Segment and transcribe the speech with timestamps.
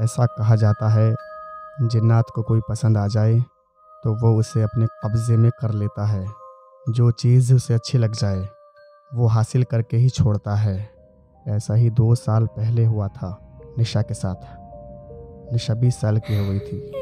[0.00, 1.14] ऐसा कहा जाता है,
[1.82, 3.38] जिन्नात को कोई पसंद आ जाए
[4.04, 6.26] तो वो उसे अपने कब्ज़े में कर लेता है।
[6.90, 8.48] जो चीज़ उसे अच्छी लग जाए,
[9.14, 10.88] वो हासिल करके ही छोड़ता है।
[11.46, 13.38] ऐसा ही दो साल पहले हुआ था,
[13.78, 16.92] निशा के साथ। निशा बीस साल की हो गई थी।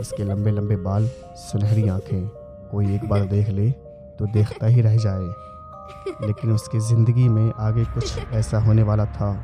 [0.00, 2.28] उसके लंबे लंबे बाल, सुनहरी आँखें,
[2.70, 7.84] कोई एक बार देख ले तो देखता ही रह जाए। लेकिन उसकी ज़िंदगी में आगे
[7.84, 9.34] कुछ ऐसा होने वाला था,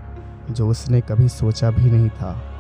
[0.51, 2.52] जो उसने कभी सोचा भी नहीं था।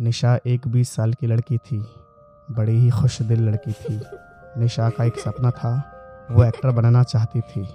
[0.00, 1.86] निशा एक बीस साल की लड़की थी,
[2.50, 4.00] बड़ी ही खुश दिल लड़की थी।
[4.58, 5.82] निशा का एक सपना था,
[6.30, 7.68] वो एक्टर बनना चाहती थी।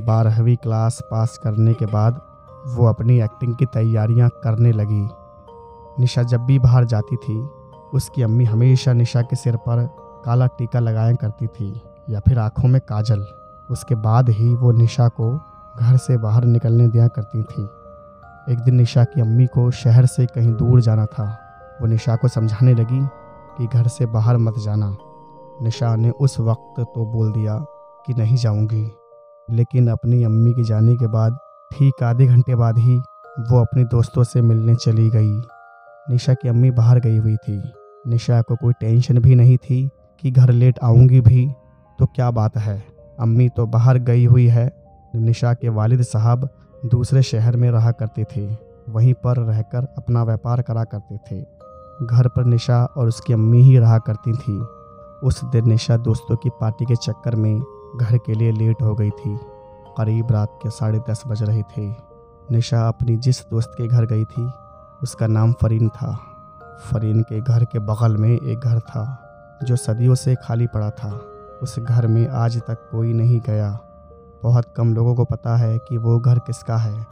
[0.00, 2.20] बारहवीं क्लास पास करने के बाद
[2.66, 5.08] वो अपनी एक्टिंग की तैयारियाँ करने लगी।
[6.00, 7.38] निशा जब भी बाहर जाती थी,
[7.94, 9.88] उसकी अम्मी हमेशा निशा के सिर पर
[10.24, 13.26] काला टीका लगाया करती थी या फिर आँखों में काजल।
[13.70, 15.36] उसके बाद ही वो निशा को
[15.78, 17.62] घर से बाहर निकलने दिया करती थी।
[18.52, 21.42] एक दिन निशा की अम्मी को शहर से कहीं दूर जाना था।
[21.80, 23.00] वो निशा को समझाने लगी
[23.56, 24.96] कि घर से बाहर मत जाना।
[25.62, 27.58] निशा ने उस वक्त तो बोल दिया
[28.06, 28.84] कि नहीं जाऊँगी,
[29.48, 31.38] लेकिन अपनी अम्मी के जाने के बाद
[31.70, 32.96] ठीक आधे घंटे बाद ही
[33.40, 35.30] वो अपने दोस्तों से मिलने चली गई।
[36.06, 37.62] निशा की अम्मी बाहर गई हुई थी।
[38.04, 39.88] निशा को कोई टेंशन भी नहीं थी
[40.22, 41.46] कि घर लेट आऊँगी भी
[41.98, 42.82] तो क्या बात है?
[43.20, 44.70] अम्मी तो बाहर गई हुई है।
[45.14, 46.48] निशा के वालिद साहब
[46.86, 48.46] दूसरे शहर में रहा करते थे,
[48.88, 51.44] वहीं पर रहकर अपना व्यापार करा करते थे।
[52.02, 54.66] घर पर निशा और उसकी अम्मी ही रहा करती थी।
[55.22, 57.62] उस दिन निशा दोस्तों की पार्टी के चक्कर में
[57.96, 59.38] घर के लिए लेट हो गई थी।
[59.98, 61.94] करीब रात के साढ़े दस बज रहे थे।
[62.50, 64.50] निशा अपनी जिस दोस्त के घर गई थी,
[65.02, 66.20] उसका नाम फरीन था।
[66.90, 69.22] फरीन के घर के बगल में एक घर था,
[69.62, 71.20] जो सदियों से खाली पड़ा था।
[71.62, 73.78] उस घर में आज तक कोई नहीं गया।
[74.42, 77.06] बहुत कम लोगों को पता है कि वो घर किसका है।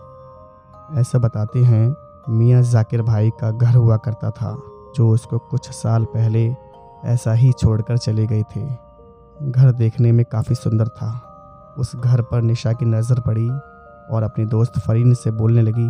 [0.94, 1.96] ऐसा बताते हैं
[2.28, 4.62] मियाँ जाकिर भाई का घर हुआ करता था।
[4.96, 6.46] जो उसको कुछ साल पहले
[7.04, 8.64] ऐसा ही छोड़कर चले गए थे।
[9.42, 11.10] घर देखने में काफ़ी सुंदर था।
[11.78, 13.48] उस घर पर निशा की नज़र पड़ी
[14.10, 15.88] और अपनी दोस्त फरीन से बोलने लगी,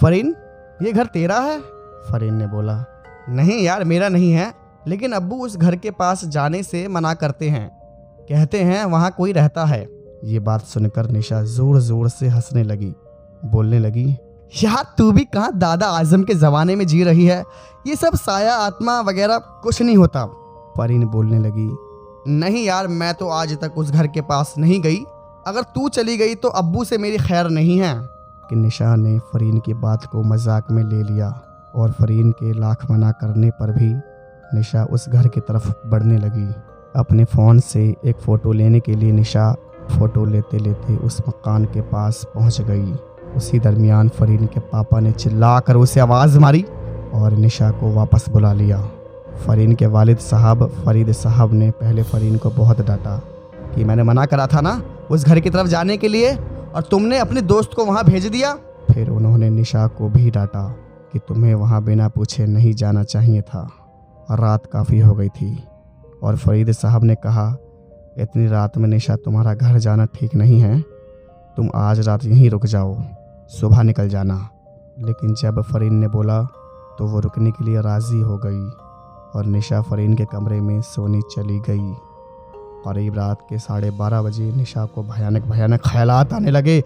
[0.00, 0.34] फरीन,
[0.82, 1.58] ये घर तेरा है?
[2.10, 2.84] फरीन ने बोला,
[3.28, 4.52] नहीं यार, मेरा नहीं है,
[4.88, 7.68] लेकिन अब्बू उस घर के पास जाने से मना करते हैं।
[8.28, 9.86] कहते हैं वहाँ कोई रहता है।
[10.24, 12.94] ये बात सुनकर निशा ज़ोर ज़ोर से हंसने लगी,
[13.44, 14.06] बोलने लगी
[14.52, 17.44] यार, तू भी कहाँ दादा आज़म के ज़माने में जी रही है?
[17.86, 20.24] ये सब साया आत्मा वगैरह कुछ नहीं होता।
[20.76, 21.68] फरीन बोलने लगी,
[22.28, 25.04] नहीं यार, मैं तो आज तक उस घर के पास नहीं गई।
[25.46, 27.94] अगर तू चली गई तो अब्बू से मेरी खैर नहीं है।
[28.50, 31.28] कि निशा ने फरीन की बात को मज़ाक में ले लिया
[31.74, 33.92] और फरीन के लाख मना करने पर भी
[34.56, 36.46] निशा उस घर की तरफ़ बढ़ने लगी।
[36.96, 39.52] अपने फ़ोन से एक फ़ोटो लेने के लिए निशा
[39.90, 42.92] फ़ोटो लेते लेते उस मकान के पास पहुँच गई।
[43.36, 46.62] उसी दरमियान फरीन के पापा ने चिल्ला कर उसे आवाज़ मारी
[47.14, 48.80] और निशा को वापस बुला लिया।
[49.46, 53.16] फ़रीन के वालिद साहब, फरीद साहब ने पहले फ़रीन को बहुत डांटा
[53.74, 57.18] कि मैंने मना करा था ना उस घर की तरफ़ जाने के लिए और तुमने
[57.18, 58.54] अपने दोस्त को वहाँ भेज दिया?
[58.90, 60.68] फिर उन्होंने निशा को भी डांटा
[61.12, 63.68] कि तुम्हें वहाँ बिना पूछे नहीं जाना चाहिए था
[64.30, 65.64] और रात काफ़ी हो गई थी
[66.22, 67.56] और फरीद साहब ने कहा,
[68.18, 70.80] इतनी रात में निशा तुम्हारा घर जाना ठीक नहीं है।
[71.56, 72.94] तुम आज रात यहीं रुक जाओ।
[73.50, 74.34] सुबह निकल जाना।
[74.98, 76.42] लेकिन जब फरीन ने बोला
[76.98, 78.64] तो वो रुकने के लिए राज़ी हो गई
[79.34, 81.92] और निशा फरीन के कमरे में सोने चली गई।
[82.84, 86.78] करीब रात के साढ़े बारह बजे निशा को भयानक भयानक ख्यालात आने लगे।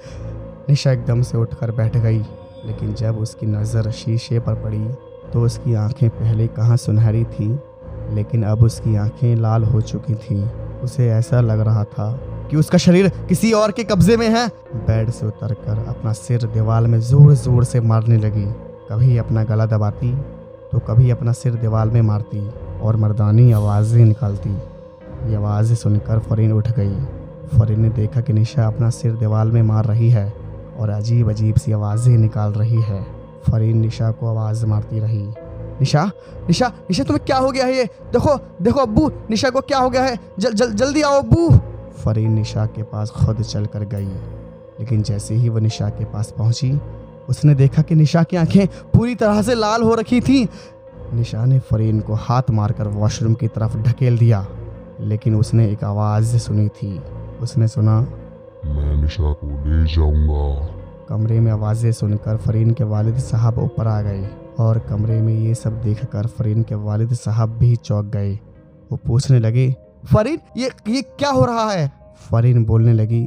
[0.68, 2.18] निशा एकदम से उठकर बैठ गई,
[2.64, 4.84] लेकिन जब उसकी नज़र शीशे पर पड़ी
[5.32, 7.48] तो उसकी आँखें पहले कहाँ सुनहरी थी,
[8.10, 10.42] लेकिन अब उसकी आँखें लाल हो चुकी थीं।
[10.80, 12.10] उसे ऐसा लग रहा था
[12.50, 14.46] कि उसका शरीर किसी और के कब्जे में है।
[14.76, 18.44] बेड से उतरकर अपना सिर दीवार में ज़ोर ज़ोर से मारने लगी।
[18.90, 20.14] कभी अपना गला दबाती
[20.72, 22.48] तो कभी अपना सिर दीवार में मारती
[22.82, 26.94] और मर्दानी आवाज़ें निकालती। ये आवाज़ें सुनकर फरीन उठ गई।
[27.50, 30.32] फरीन ने देखा कि निशा अपना सिर दीवार में मार रही है
[30.78, 33.02] और अजीब अजीब सी आवाज़ें निकाल रही है।
[33.44, 35.22] फरीन निशा को आवाज़ मारती रही।
[35.80, 36.04] निशा
[36.48, 37.84] निशा निशा तुम्हें क्या हो गया है ये?
[38.12, 40.18] देखो देखो अब्बू निशा को क्या हो गया है?
[40.38, 41.48] जल, जल, जल्दी आओ अब्बू।
[41.94, 44.08] फरीन निशा के पास खुद चल कर गई।
[44.80, 46.78] लेकिन जैसे ही वो निशा के पास पहुँची
[47.28, 50.42] उसने देखा कि निशा की आँखें पूरी तरह से लाल हो रखी थी।
[51.14, 54.46] निशा ने फरीन को हाथ मारकर वॉशरूम की तरफ़ ढकेल दिया
[55.00, 56.98] लेकिन उसने एक आवाज़ सुनी थी।
[57.42, 58.00] उसने सुना
[58.64, 60.66] मैं निशा को ले जाऊँगा।
[61.08, 65.54] कमरे में आवाज़ें सुनकर फरीन के वालिद साहब ऊपर आ गए और कमरे में ये
[65.54, 68.32] सब देखकर फरीन के वालिद साहब भी चौंक गए।
[68.92, 69.74] वो पूछने लगे
[70.12, 71.90] फरीन ये ये क्या हो रहा है?
[72.30, 73.26] फरीन बोलने लगी।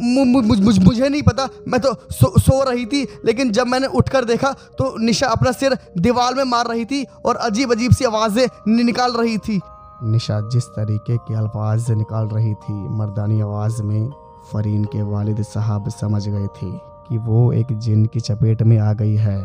[0.00, 3.66] मु, मु, मुझ, मुझ, मुझे नहीं पता। मैं तो सो, सो रही थी लेकिन जब
[3.66, 7.92] मैंने उठकर देखा तो निशा अपना सिर दीवार में मार रही थी और अजीब अजीब
[7.92, 9.60] सी आवाज़ें निकाल रही थी।
[10.04, 14.10] निशा जिस तरीके के अल्फाज निकाल रही थी मर्दानी आवाज़ में
[14.52, 16.70] फरीन के वालिद साहब समझ गए थे
[17.08, 19.38] कि वो एक जिन की चपेट में आ गई है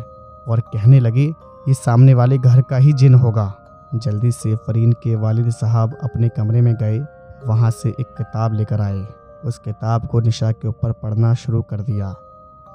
[0.47, 1.27] और कहने लगी
[1.67, 3.45] ये सामने वाले घर का ही जिन होगा।
[3.95, 6.99] जल्दी से फरीन के वालिद साहब अपने कमरे में गए,
[7.45, 9.05] वहाँ से एक किताब लेकर आए।
[9.45, 12.09] उस किताब को निशा के ऊपर पढ़ना शुरू कर दिया।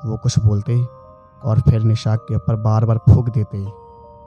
[0.04, 0.78] वो कुछ बोलते
[1.42, 3.64] और फिर निशा के ऊपर बार बार फूक देते।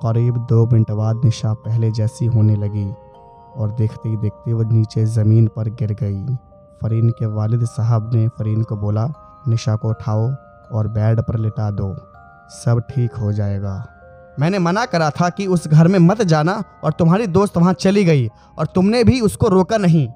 [0.01, 2.89] करीब दो मिनट बाद निशा पहले जैसी होने लगी
[3.57, 6.35] और देखते ही देखते वो नीचे ज़मीन पर गिर गई।
[6.81, 9.07] फरीन के वालिद साहब ने फरीन को बोला,
[9.47, 10.29] निशा को उठाओ
[10.71, 11.95] और बेड पर लिटा दो,
[12.53, 13.85] सब ठीक हो जाएगा।
[14.39, 18.03] मैंने मना करा था कि उस घर में मत जाना और तुम्हारी दोस्त वहाँ चली
[18.03, 18.27] गई
[18.59, 20.07] और तुमने भी उसको रोका नहीं।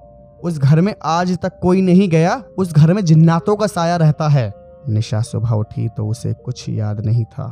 [0.43, 4.27] उस घर में आज तक कोई नहीं गया, उस घर में जिन्नातों का साया रहता
[4.27, 4.51] है।
[4.89, 7.45] निशा सुबह उठी तो उसे कुछ याद नहीं था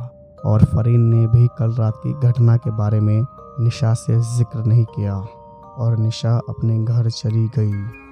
[0.44, 3.20] और फरीन ने भी कल रात की घटना के बारे में
[3.60, 8.07] निशा से ज़िक्र नहीं किया और निशा अपने घर चली गई।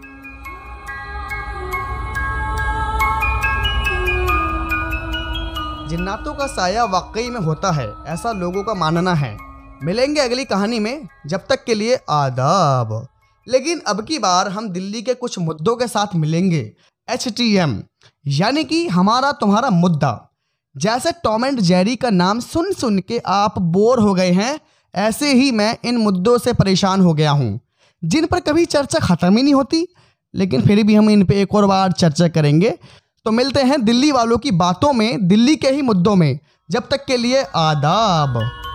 [5.88, 9.36] जिन्नातों का साया वाकई में होता है, ऐसा लोगों का मानना है।
[9.82, 13.06] मिलेंगे अगली कहानी में, जब तक के लिए आदाब।
[13.46, 16.72] लेकिन अब की बार हम दिल्ली के कुछ मुद्दों के साथ मिलेंगे।
[17.08, 17.82] एच टी एम
[18.26, 20.12] यानी कि हमारा तुम्हारा मुद्दा।
[20.74, 24.58] जैसे टॉम एंड जेरी का नाम सुन सुन के आप बोर हो गए हैं,
[24.94, 27.60] ऐसे ही मैं इन मुद्दों से परेशान हो गया हूँ।
[28.04, 29.86] जिन पर कभी चर्चा ख़त्म ही नहीं होती,
[30.34, 32.78] लेकिन फिर भी हम इन पे एक और बार चर्चा करेंगे।
[33.26, 36.38] तो मिलते हैं दिल्ली वालों की बातों में, दिल्ली के ही मुद्दों में।
[36.70, 38.65] जब तक के लिए आदाब।